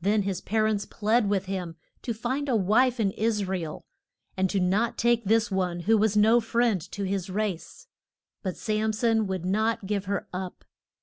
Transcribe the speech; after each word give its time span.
Then 0.00 0.22
his 0.22 0.40
pa 0.40 0.60
rents 0.60 0.86
plead 0.86 1.28
with 1.28 1.44
him 1.44 1.76
to 2.00 2.14
find 2.14 2.48
a 2.48 2.56
wife 2.56 2.98
in 2.98 3.10
Is 3.10 3.44
ra 3.44 3.54
el, 3.58 3.84
and 4.34 4.50
not 4.70 4.96
to 4.96 5.02
take 5.02 5.24
this 5.26 5.50
one 5.50 5.80
who 5.80 5.98
was 5.98 6.16
no 6.16 6.40
friend 6.40 6.80
to 6.92 7.04
his 7.04 7.28
race. 7.28 7.86
But 8.42 8.56
Sam 8.56 8.94
son 8.94 9.26
would 9.26 9.44
not 9.44 9.86
give 9.86 10.06
her 10.06 10.26
up. 10.32 10.64